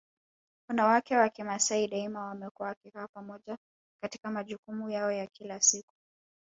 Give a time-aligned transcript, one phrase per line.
[0.69, 3.57] Wanawake wa Kimasai daima wamekuwa wakikaa pamoja
[4.03, 5.93] katika majukumu yao ya kila siku